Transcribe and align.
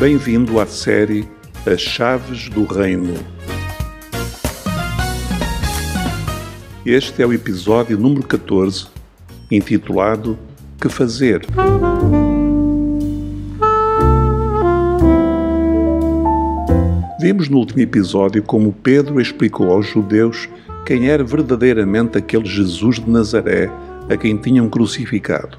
Bem-vindo 0.00 0.58
à 0.58 0.64
série 0.64 1.28
As 1.70 1.82
Chaves 1.82 2.48
do 2.48 2.64
Reino. 2.64 3.12
Este 6.86 7.22
é 7.22 7.26
o 7.26 7.34
episódio 7.34 7.98
número 7.98 8.22
14, 8.26 8.86
intitulado 9.50 10.38
Que 10.80 10.88
Fazer? 10.88 11.44
Vimos 17.20 17.50
no 17.50 17.58
último 17.58 17.82
episódio 17.82 18.42
como 18.42 18.72
Pedro 18.72 19.20
explicou 19.20 19.70
aos 19.70 19.86
judeus 19.86 20.48
quem 20.86 21.10
era 21.10 21.22
verdadeiramente 21.22 22.16
aquele 22.16 22.46
Jesus 22.46 22.98
de 22.98 23.10
Nazaré 23.10 23.70
a 24.08 24.16
quem 24.16 24.38
tinham 24.38 24.66
crucificado. 24.66 25.58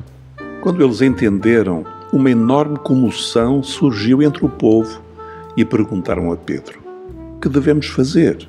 Quando 0.64 0.84
eles 0.84 1.04
entenderam, 1.04 1.86
uma 2.12 2.30
enorme 2.30 2.78
comoção 2.78 3.64
surgiu 3.64 4.22
entre 4.22 4.46
o 4.46 4.50
povo 4.50 5.02
e 5.56 5.64
perguntaram 5.64 6.32
a 6.32 6.36
Pedro: 6.36 6.80
Que 7.42 7.48
devemos 7.48 7.88
fazer? 7.88 8.48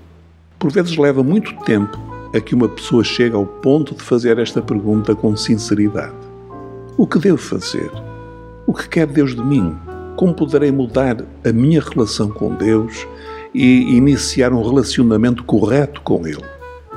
Por 0.58 0.70
vezes 0.70 0.96
leva 0.96 1.22
muito 1.22 1.54
tempo 1.64 1.96
a 2.34 2.40
que 2.40 2.54
uma 2.54 2.68
pessoa 2.68 3.04
chegue 3.04 3.36
ao 3.36 3.46
ponto 3.46 3.94
de 3.94 4.02
fazer 4.02 4.38
esta 4.38 4.60
pergunta 4.60 5.14
com 5.14 5.36
sinceridade: 5.36 6.14
O 6.96 7.06
que 7.06 7.18
devo 7.18 7.38
fazer? 7.38 7.90
O 8.66 8.72
que 8.72 8.88
quer 8.88 9.06
Deus 9.06 9.34
de 9.34 9.44
mim? 9.44 9.76
Como 10.16 10.34
poderei 10.34 10.70
mudar 10.70 11.24
a 11.44 11.52
minha 11.52 11.80
relação 11.80 12.30
com 12.30 12.54
Deus 12.54 13.06
e 13.54 13.96
iniciar 13.96 14.52
um 14.52 14.62
relacionamento 14.62 15.44
correto 15.44 16.00
com 16.02 16.26
Ele? 16.26 16.44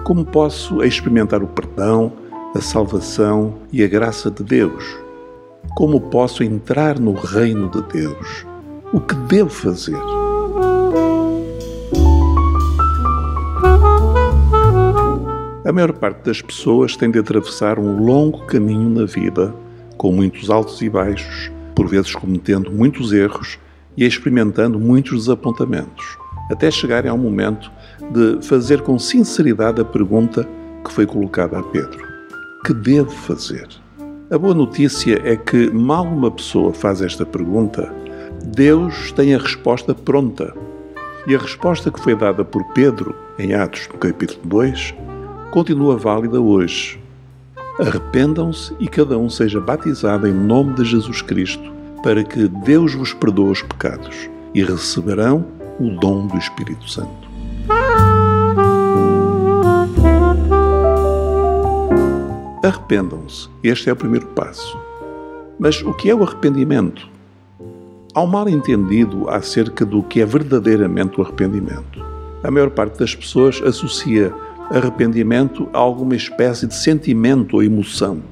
Como 0.04 0.26
posso 0.26 0.84
experimentar 0.84 1.42
o 1.42 1.48
perdão, 1.48 2.12
a 2.54 2.62
salvação 2.62 3.56
e 3.72 3.84
a 3.84 3.88
graça 3.88 4.30
de 4.30 4.44
Deus? 4.44 5.05
Como 5.76 6.00
posso 6.00 6.42
entrar 6.42 6.98
no 6.98 7.12
reino 7.12 7.70
de 7.70 7.82
Deus? 7.92 8.46
O 8.94 9.02
que 9.02 9.14
devo 9.14 9.50
fazer? 9.50 10.00
A 15.66 15.72
maior 15.74 15.92
parte 15.92 16.24
das 16.24 16.42
pessoas 16.42 16.96
tem 16.96 17.12
de 17.12 17.20
atravessar 17.20 17.78
um 17.78 18.02
longo 18.02 18.46
caminho 18.46 18.90
na 18.90 19.06
vida, 19.06 19.54
com 19.98 20.14
muitos 20.14 20.50
altos 20.50 20.82
e 20.82 20.90
baixos, 20.90 21.52
por 21.76 21.90
vezes 21.90 22.16
cometendo 22.16 22.72
muitos 22.72 23.12
erros 23.12 23.60
e 23.98 24.06
experimentando 24.06 24.80
muitos 24.80 25.26
desapontamentos, 25.26 26.18
até 26.50 26.72
chegarem 26.72 27.12
ao 27.12 27.18
momento 27.18 27.70
de 28.14 28.42
fazer 28.48 28.80
com 28.82 28.98
sinceridade 28.98 29.82
a 29.82 29.86
pergunta 29.86 30.48
que 30.86 30.94
foi 30.94 31.06
colocada 31.06 31.60
a 31.60 31.64
Pedro: 31.64 32.02
Que 32.66 32.74
devo 32.74 33.12
fazer? 33.12 33.68
A 34.32 34.40
boa 34.40 34.56
notícia 34.56 35.22
é 35.24 35.36
que, 35.36 35.70
mal 35.70 36.04
uma 36.04 36.32
pessoa 36.32 36.74
faz 36.74 37.00
esta 37.00 37.24
pergunta, 37.24 37.94
Deus 38.44 39.12
tem 39.12 39.36
a 39.36 39.38
resposta 39.38 39.94
pronta. 39.94 40.52
E 41.28 41.36
a 41.36 41.38
resposta 41.38 41.92
que 41.92 42.00
foi 42.00 42.16
dada 42.16 42.44
por 42.44 42.64
Pedro, 42.74 43.16
em 43.38 43.54
Atos, 43.54 43.88
no 43.94 44.00
capítulo 44.00 44.42
2, 44.46 44.96
continua 45.52 45.96
válida 45.96 46.42
hoje. 46.42 47.00
Arrependam-se 47.80 48.74
e 48.80 48.88
cada 48.88 49.16
um 49.16 49.30
seja 49.30 49.62
batizado 49.62 50.28
em 50.28 50.34
nome 50.34 50.74
de 50.74 50.86
Jesus 50.86 51.22
Cristo, 51.22 51.72
para 52.02 52.24
que 52.24 52.48
Deus 52.48 52.96
vos 52.96 53.14
perdoe 53.14 53.52
os 53.52 53.62
pecados 53.62 54.28
e 54.56 54.64
receberão 54.64 55.46
o 55.80 55.92
dom 56.00 56.26
do 56.26 56.38
Espírito 56.38 56.90
Santo. 56.90 57.35
Arrependam-se. 62.66 63.48
Este 63.64 63.92
é 63.92 63.94
o 63.94 63.96
primeiro 63.96 64.26
passo. 64.30 64.76
Mas 65.60 65.84
o 65.84 65.94
que 65.94 66.10
é 66.10 66.16
o 66.16 66.24
arrependimento? 66.24 67.08
Há 68.12 68.24
um 68.24 68.26
mal 68.26 68.50
entendido 68.50 69.30
acerca 69.30 69.86
do 69.86 70.02
que 70.02 70.20
é 70.20 70.26
verdadeiramente 70.26 71.20
o 71.20 71.24
arrependimento. 71.24 72.04
A 72.44 72.50
maior 72.50 72.72
parte 72.72 72.98
das 72.98 73.14
pessoas 73.14 73.62
associa 73.64 74.34
arrependimento 74.72 75.70
a 75.74 75.78
alguma 75.78 76.16
espécie 76.16 76.66
de 76.66 76.74
sentimento 76.74 77.58
ou 77.58 77.64
emoção. 77.64 78.24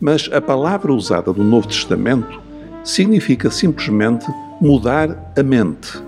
Mas 0.00 0.30
a 0.32 0.40
palavra 0.40 0.94
usada 0.94 1.32
no 1.32 1.42
Novo 1.42 1.66
Testamento 1.66 2.40
significa 2.84 3.50
simplesmente 3.50 4.26
mudar 4.60 5.32
a 5.36 5.42
mente. 5.42 6.00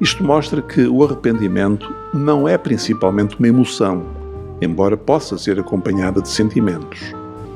Isto 0.00 0.24
mostra 0.24 0.60
que 0.60 0.84
o 0.88 1.04
arrependimento 1.04 1.88
não 2.12 2.48
é 2.48 2.58
principalmente 2.58 3.38
uma 3.38 3.46
emoção, 3.46 4.15
embora 4.60 4.96
possa 4.96 5.36
ser 5.36 5.58
acompanhada 5.58 6.20
de 6.20 6.28
sentimentos. 6.28 7.00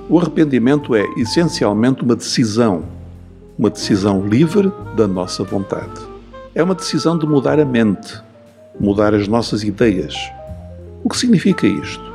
O 0.09 0.19
arrependimento 0.19 0.95
é 0.95 1.05
essencialmente 1.17 2.03
uma 2.03 2.17
decisão, 2.17 2.85
uma 3.59 3.71
decisão 3.71 4.27
livre 4.27 4.73
da 4.97 5.07
nossa 5.07 5.45
vontade. 5.45 6.01
É 6.55 6.63
uma 6.63 6.75
decisão 6.75 7.17
de 7.17 7.27
mudar 7.27 7.61
a 7.61 7.65
mente, 7.65 8.21
mudar 8.79 9.15
as 9.15 9.29
nossas 9.29 9.63
ideias. 9.63 10.15
O 11.05 11.09
que 11.09 11.17
significa 11.17 11.67
isto? 11.67 12.11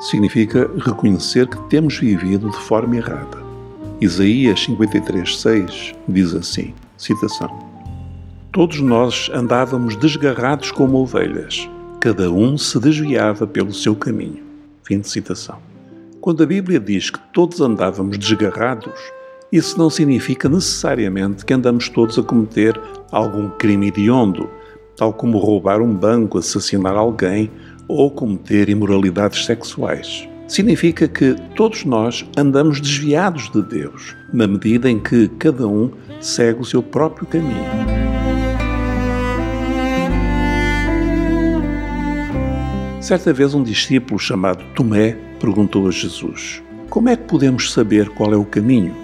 Significa 0.00 0.68
reconhecer 0.78 1.46
que 1.46 1.60
temos 1.68 1.96
vivido 1.98 2.50
de 2.50 2.56
forma 2.56 2.96
errada. 2.96 3.42
Isaías 4.00 4.66
53:6 4.66 5.94
diz 6.08 6.34
assim: 6.34 6.74
citação: 6.98 7.48
Todos 8.50 8.80
nós 8.80 9.30
andávamos 9.32 9.96
desgarrados 9.96 10.72
como 10.72 10.98
ovelhas 10.98 11.70
cada 12.04 12.30
um 12.30 12.58
se 12.58 12.78
desviava 12.78 13.46
pelo 13.46 13.72
seu 13.72 13.96
caminho. 13.96 14.42
Fim 14.82 15.00
de 15.00 15.08
citação. 15.08 15.56
Quando 16.20 16.42
a 16.42 16.46
Bíblia 16.46 16.78
diz 16.78 17.08
que 17.08 17.18
todos 17.32 17.62
andávamos 17.62 18.18
desgarrados, 18.18 18.92
isso 19.50 19.78
não 19.78 19.88
significa 19.88 20.46
necessariamente 20.46 21.46
que 21.46 21.54
andamos 21.54 21.88
todos 21.88 22.18
a 22.18 22.22
cometer 22.22 22.78
algum 23.10 23.48
crime 23.48 23.88
hediondo, 23.88 24.50
tal 24.98 25.14
como 25.14 25.38
roubar 25.38 25.80
um 25.80 25.94
banco, 25.94 26.36
assassinar 26.36 26.94
alguém 26.94 27.50
ou 27.88 28.10
cometer 28.10 28.68
imoralidades 28.68 29.46
sexuais. 29.46 30.28
Significa 30.46 31.08
que 31.08 31.34
todos 31.56 31.86
nós 31.86 32.28
andamos 32.36 32.82
desviados 32.82 33.50
de 33.50 33.62
Deus, 33.62 34.14
na 34.30 34.46
medida 34.46 34.90
em 34.90 34.98
que 34.98 35.28
cada 35.38 35.66
um 35.66 35.90
segue 36.20 36.60
o 36.60 36.66
seu 36.66 36.82
próprio 36.82 37.26
caminho. 37.26 38.13
Certa 43.04 43.34
vez 43.34 43.52
um 43.52 43.62
discípulo 43.62 44.18
chamado 44.18 44.64
Tomé 44.74 45.14
perguntou 45.38 45.86
a 45.86 45.90
Jesus: 45.90 46.62
Como 46.88 47.10
é 47.10 47.14
que 47.14 47.24
podemos 47.24 47.70
saber 47.70 48.08
qual 48.08 48.32
é 48.32 48.36
o 48.38 48.46
caminho? 48.46 48.94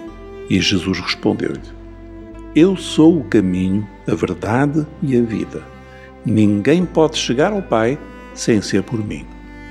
E 0.49 0.59
Jesus 0.59 0.99
respondeu-lhe: 0.99 1.61
Eu 2.55 2.75
sou 2.75 3.19
o 3.19 3.23
caminho, 3.23 3.87
a 4.07 4.15
verdade 4.15 4.87
e 5.03 5.15
a 5.15 5.21
vida. 5.21 5.61
Ninguém 6.25 6.83
pode 6.83 7.15
chegar 7.15 7.53
ao 7.53 7.61
Pai 7.61 7.95
sem 8.33 8.59
ser 8.59 8.81
por 8.81 9.05
mim. 9.05 9.23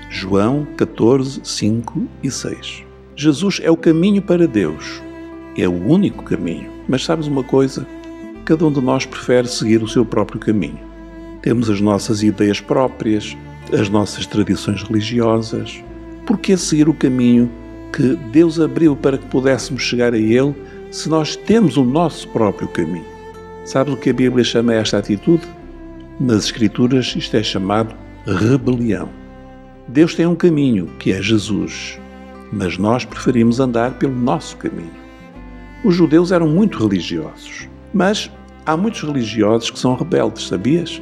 João 0.09 0.65
14, 0.77 1.41
5 1.43 2.07
e 2.23 2.31
6. 2.31 2.85
Jesus 3.17 3.61
é 3.65 3.71
o 3.73 3.77
caminho 3.77 4.23
para 4.23 4.47
Deus. 4.47 5.03
É 5.59 5.67
o 5.67 5.85
único 5.89 6.23
caminho. 6.23 6.71
Mas 6.89 7.05
sabes 7.05 7.27
uma 7.27 7.43
coisa? 7.43 7.85
Cada 8.45 8.65
um 8.65 8.71
de 8.71 8.81
nós 8.81 9.05
prefere 9.05 9.49
seguir 9.49 9.83
o 9.83 9.89
seu 9.89 10.05
próprio 10.05 10.39
caminho. 10.39 10.79
Temos 11.43 11.69
as 11.69 11.81
nossas 11.81 12.23
ideias 12.23 12.61
próprias, 12.61 13.37
as 13.72 13.88
nossas 13.88 14.26
tradições 14.26 14.82
religiosas? 14.82 15.82
Por 16.26 16.38
que 16.38 16.56
seguir 16.56 16.88
o 16.88 16.94
caminho 16.94 17.50
que 17.93 18.16
Deus 18.31 18.60
abriu 18.60 18.94
para 18.94 19.19
que 19.19 19.26
pudéssemos 19.26 19.82
chegar 19.82 20.15
a 20.15 20.19
Ele 20.19 20.54
se 20.91 21.09
nós 21.09 21.37
temos 21.37 21.76
o 21.76 21.84
nosso 21.84 22.28
próprio 22.28 22.69
caminho? 22.69 23.04
Sabes 23.65 23.94
o 23.94 23.97
que 23.97 24.10
a 24.10 24.15
Bíblia 24.15 24.44
chama 24.44 24.75
esta 24.75 24.99
atitude? 24.99 25.43
Nas 26.19 26.44
Escrituras 26.44 27.15
isto 27.16 27.37
é 27.37 27.43
chamado 27.43 27.94
rebelião. 28.26 29.09
Deus 29.88 30.15
tem 30.15 30.26
um 30.26 30.34
caminho, 30.34 30.87
que 30.99 31.12
é 31.12 31.20
Jesus, 31.20 31.99
mas 32.52 32.79
nós 32.79 33.05
preferimos 33.05 33.61
andar 33.61 33.93
pelo 33.93 34.14
nosso 34.14 34.56
caminho. 34.56 35.00
Os 35.82 35.94
judeus 35.94 36.31
eram 36.31 36.49
muito 36.49 36.79
religiosos, 36.79 37.69
mas 37.93 38.31
há 38.67 38.76
muitos 38.76 39.02
religiosos 39.02 39.70
que 39.70 39.79
são 39.79 39.94
rebeldes, 39.94 40.46
sabias? 40.46 41.00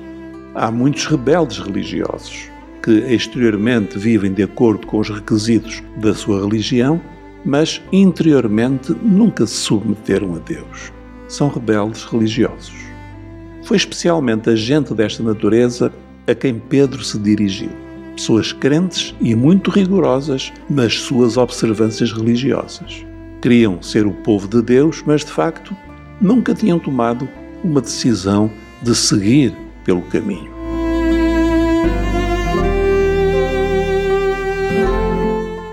Há 0.60 0.72
muitos 0.72 1.06
rebeldes 1.06 1.58
religiosos 1.58 2.50
que 2.82 2.90
exteriormente 2.90 3.96
vivem 3.96 4.32
de 4.32 4.42
acordo 4.42 4.88
com 4.88 4.98
os 4.98 5.08
requisitos 5.08 5.84
da 5.98 6.12
sua 6.12 6.44
religião, 6.44 7.00
mas 7.44 7.80
interiormente 7.92 8.92
nunca 9.00 9.46
se 9.46 9.54
submeteram 9.54 10.34
a 10.34 10.38
Deus. 10.40 10.92
São 11.28 11.48
rebeldes 11.48 12.02
religiosos. 12.02 12.74
Foi 13.62 13.76
especialmente 13.76 14.50
a 14.50 14.56
gente 14.56 14.92
desta 14.94 15.22
natureza 15.22 15.92
a 16.26 16.34
quem 16.34 16.58
Pedro 16.58 17.04
se 17.04 17.20
dirigiu. 17.20 17.70
Pessoas 18.16 18.50
crentes 18.52 19.14
e 19.20 19.36
muito 19.36 19.70
rigorosas 19.70 20.52
nas 20.68 20.98
suas 20.98 21.36
observâncias 21.36 22.10
religiosas. 22.10 23.06
Queriam 23.40 23.80
ser 23.80 24.08
o 24.08 24.12
povo 24.12 24.48
de 24.48 24.60
Deus, 24.60 25.04
mas 25.06 25.24
de 25.24 25.30
facto 25.30 25.72
nunca 26.20 26.52
tinham 26.52 26.80
tomado 26.80 27.28
uma 27.62 27.80
decisão 27.80 28.50
de 28.82 28.92
seguir 28.96 29.54
pelo 29.88 30.02
caminho. 30.02 30.50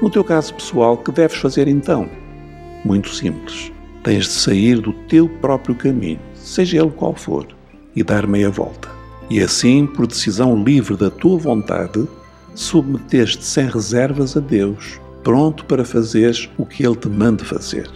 No 0.02 0.10
teu 0.10 0.24
caso 0.24 0.54
pessoal, 0.54 0.98
que 0.98 1.12
deves 1.12 1.36
fazer 1.36 1.68
então? 1.68 2.10
Muito 2.86 3.10
simples. 3.10 3.74
Tens 4.06 4.24
de 4.24 4.32
sair 4.32 4.80
do 4.80 4.94
teu 5.10 5.28
próprio 5.28 5.76
caminho, 5.76 6.22
seja 6.34 6.78
ele 6.78 6.92
qual 6.92 7.14
for, 7.14 7.46
e 7.94 8.04
dar 8.04 8.26
meia 8.26 8.50
volta. 8.50 8.88
E 9.30 9.42
assim, 9.42 9.86
por 9.86 10.08
decisão 10.08 10.64
livre 10.64 10.96
da 10.96 11.10
tua 11.10 11.38
vontade, 11.38 12.08
submeteste 12.54 13.44
sem 13.44 13.68
reservas 13.68 14.38
a 14.38 14.40
Deus, 14.40 14.98
pronto 15.24 15.66
para 15.66 15.84
fazeres 15.84 16.50
o 16.58 16.66
que 16.66 16.86
Ele 16.86 16.96
te 16.96 17.10
manda 17.10 17.44
fazer. 17.44 17.90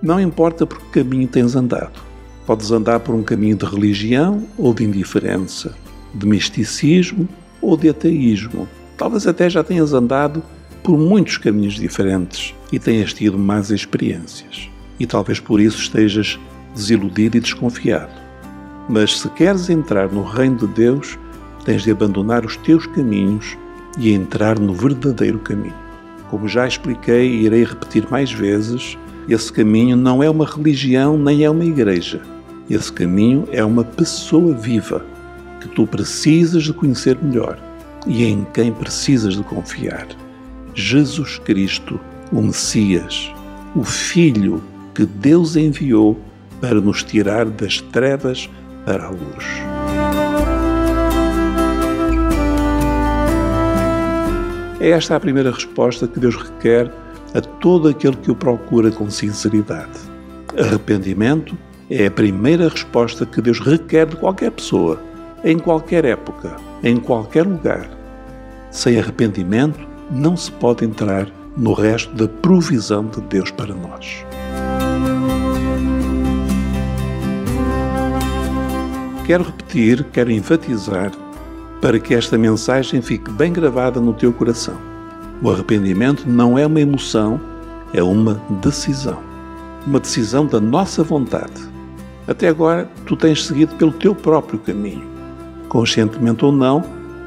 Não 0.00 0.18
importa 0.18 0.64
por 0.64 0.80
que 0.80 1.04
caminho 1.04 1.28
tens 1.28 1.54
andado. 1.54 2.09
Podes 2.50 2.72
andar 2.72 2.98
por 2.98 3.14
um 3.14 3.22
caminho 3.22 3.54
de 3.54 3.64
religião 3.64 4.42
ou 4.58 4.74
de 4.74 4.82
indiferença, 4.82 5.72
de 6.12 6.26
misticismo 6.26 7.28
ou 7.62 7.76
de 7.76 7.88
ateísmo. 7.88 8.66
Talvez 8.98 9.24
até 9.24 9.48
já 9.48 9.62
tenhas 9.62 9.92
andado 9.92 10.42
por 10.82 10.98
muitos 10.98 11.38
caminhos 11.38 11.74
diferentes 11.74 12.52
e 12.72 12.78
tenhas 12.80 13.12
tido 13.12 13.38
más 13.38 13.70
experiências. 13.70 14.68
E 14.98 15.06
talvez 15.06 15.38
por 15.38 15.60
isso 15.60 15.80
estejas 15.80 16.40
desiludido 16.74 17.36
e 17.36 17.40
desconfiado. 17.40 18.20
Mas 18.88 19.20
se 19.20 19.28
queres 19.28 19.70
entrar 19.70 20.10
no 20.10 20.24
reino 20.24 20.56
de 20.56 20.66
Deus, 20.66 21.16
tens 21.64 21.84
de 21.84 21.92
abandonar 21.92 22.44
os 22.44 22.56
teus 22.56 22.84
caminhos 22.84 23.56
e 23.96 24.12
entrar 24.12 24.58
no 24.58 24.74
verdadeiro 24.74 25.38
caminho. 25.38 25.78
Como 26.28 26.48
já 26.48 26.66
expliquei 26.66 27.30
e 27.30 27.44
irei 27.44 27.62
repetir 27.62 28.10
mais 28.10 28.32
vezes, 28.32 28.98
esse 29.28 29.52
caminho 29.52 29.96
não 29.96 30.20
é 30.20 30.28
uma 30.28 30.44
religião 30.44 31.16
nem 31.16 31.44
é 31.44 31.48
uma 31.48 31.64
igreja. 31.64 32.20
Esse 32.70 32.92
caminho 32.92 33.48
é 33.50 33.64
uma 33.64 33.82
pessoa 33.82 34.54
viva 34.54 35.04
que 35.60 35.68
tu 35.70 35.88
precisas 35.88 36.62
de 36.62 36.72
conhecer 36.72 37.18
melhor 37.20 37.58
e 38.06 38.24
em 38.24 38.46
quem 38.54 38.72
precisas 38.72 39.34
de 39.34 39.42
confiar. 39.42 40.06
Jesus 40.72 41.40
Cristo, 41.40 41.98
o 42.30 42.40
Messias, 42.40 43.32
o 43.74 43.82
Filho 43.82 44.62
que 44.94 45.04
Deus 45.04 45.56
enviou 45.56 46.16
para 46.60 46.80
nos 46.80 47.02
tirar 47.02 47.46
das 47.46 47.80
trevas 47.80 48.48
para 48.86 49.06
a 49.06 49.10
luz. 49.10 49.44
É 54.78 54.90
esta 54.90 55.16
a 55.16 55.20
primeira 55.20 55.50
resposta 55.50 56.06
que 56.06 56.20
Deus 56.20 56.36
requer 56.36 56.88
a 57.34 57.40
todo 57.40 57.88
aquele 57.88 58.16
que 58.16 58.30
o 58.30 58.36
procura 58.36 58.92
com 58.92 59.10
sinceridade. 59.10 59.98
Arrependimento 60.56 61.58
é 61.90 62.06
a 62.06 62.10
primeira 62.10 62.68
resposta 62.68 63.26
que 63.26 63.42
Deus 63.42 63.58
requer 63.58 64.06
de 64.06 64.14
qualquer 64.14 64.52
pessoa, 64.52 65.02
em 65.42 65.58
qualquer 65.58 66.04
época, 66.04 66.56
em 66.84 66.96
qualquer 66.96 67.44
lugar. 67.44 67.90
Sem 68.70 68.96
arrependimento, 69.00 69.80
não 70.08 70.36
se 70.36 70.52
pode 70.52 70.84
entrar 70.84 71.26
no 71.56 71.72
resto 71.72 72.14
da 72.14 72.28
provisão 72.28 73.06
de 73.06 73.20
Deus 73.22 73.50
para 73.50 73.74
nós. 73.74 74.24
Quero 79.26 79.42
repetir, 79.42 80.04
quero 80.12 80.30
enfatizar, 80.30 81.10
para 81.80 81.98
que 81.98 82.14
esta 82.14 82.38
mensagem 82.38 83.02
fique 83.02 83.32
bem 83.32 83.52
gravada 83.52 84.00
no 84.00 84.12
teu 84.12 84.32
coração. 84.32 84.76
O 85.42 85.50
arrependimento 85.50 86.28
não 86.28 86.56
é 86.56 86.64
uma 86.64 86.80
emoção, 86.80 87.40
é 87.92 88.02
uma 88.02 88.40
decisão. 88.62 89.18
Uma 89.86 89.98
decisão 89.98 90.46
da 90.46 90.60
nossa 90.60 91.02
vontade. 91.02 91.69
Até 92.30 92.48
agora, 92.48 92.88
tu 93.04 93.14
tens 93.14 93.44
seguido 93.44 93.74
pelo 93.74 93.92
teu 93.92 94.14
próprio 94.14 94.58
caminho. 94.58 95.04
Conscientemente 95.68 96.44
ou 96.44 96.52
não, 96.52 96.82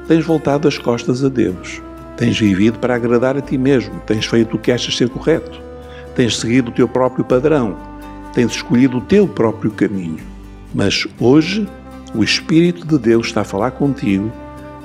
tens 0.08 0.26
voltado 0.26 0.68
as 0.68 0.80
costas 0.80 1.24
a 1.24 1.30
Deus 1.30 1.84
Tens 2.18 2.40
vivido 2.40 2.78
para 2.78 2.96
agradar 2.96 3.36
a 3.36 3.42
ti 3.42 3.58
mesmo, 3.58 4.00
tens 4.06 4.26
feito 4.26 4.56
o 4.56 4.60
que 4.60 4.72
achas 4.72 4.96
ser 4.96 5.10
correto, 5.10 5.60
tens 6.16 6.38
seguido 6.38 6.70
o 6.70 6.74
teu 6.74 6.88
próprio 6.88 7.26
padrão, 7.26 7.76
tens 8.34 8.52
escolhido 8.52 8.98
o 8.98 9.02
teu 9.02 9.28
próprio 9.28 9.72
caminho. 9.72 10.24
Mas 10.74 11.08
hoje, 11.20 11.68
o 12.14 12.24
Espírito 12.24 12.86
de 12.86 13.00
Deus 13.00 13.28
está 13.28 13.42
a 13.42 13.46
falar 13.46 13.72
contigo 13.72 14.32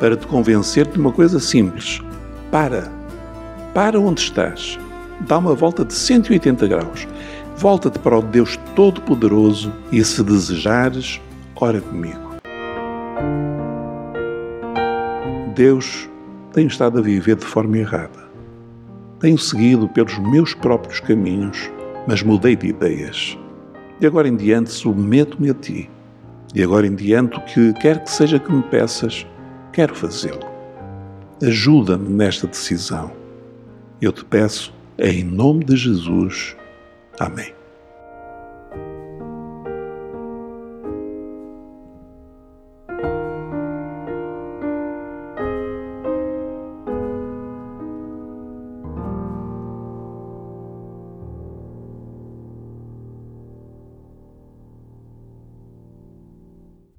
para 0.00 0.16
te 0.16 0.26
convencer 0.26 0.86
de 0.86 0.98
uma 0.98 1.12
coisa 1.12 1.38
simples. 1.38 2.00
Para. 2.50 2.90
Para 3.74 4.00
onde 4.00 4.22
estás. 4.22 4.78
Dá 5.20 5.36
uma 5.36 5.54
volta 5.54 5.84
de 5.84 5.92
180 5.92 6.66
graus. 6.66 7.06
Volta-te 7.58 7.98
para 7.98 8.16
o 8.16 8.22
Deus 8.22 8.56
Todo-Poderoso 8.76 9.72
e, 9.90 10.04
se 10.04 10.22
desejares, 10.22 11.20
ora 11.56 11.80
comigo. 11.80 12.36
Deus 15.56 16.08
tenho 16.52 16.68
estado 16.68 17.00
a 17.00 17.02
viver 17.02 17.34
de 17.34 17.44
forma 17.44 17.76
errada. 17.76 18.28
Tenho 19.18 19.36
seguido 19.36 19.88
pelos 19.88 20.16
meus 20.30 20.54
próprios 20.54 21.00
caminhos, 21.00 21.68
mas 22.06 22.22
mudei 22.22 22.54
de 22.54 22.68
ideias. 22.68 23.36
De 23.98 24.06
agora 24.06 24.28
em 24.28 24.36
diante 24.36 24.70
submeto-me 24.70 25.50
a 25.50 25.54
ti. 25.54 25.90
De 26.54 26.62
agora 26.62 26.86
em 26.86 26.94
diante, 26.94 27.38
o 27.38 27.44
que 27.44 27.72
quer 27.72 28.04
que 28.04 28.10
seja 28.12 28.38
que 28.38 28.52
me 28.52 28.62
peças, 28.62 29.26
quero 29.72 29.96
fazê-lo. 29.96 30.46
Ajuda-me 31.42 32.08
nesta 32.08 32.46
decisão. 32.46 33.10
Eu 34.00 34.12
te 34.12 34.24
peço, 34.24 34.72
em 34.96 35.24
nome 35.24 35.64
de 35.64 35.76
Jesus. 35.76 36.56
Amém. 37.20 37.57